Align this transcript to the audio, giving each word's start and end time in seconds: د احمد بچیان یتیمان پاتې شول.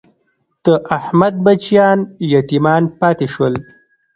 د 0.63 0.65
احمد 0.97 1.33
بچیان 1.45 1.99
یتیمان 2.33 2.83
پاتې 2.99 3.27
شول. 3.33 3.53